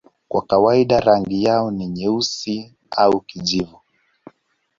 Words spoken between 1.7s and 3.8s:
ni nyeusi au kijivu.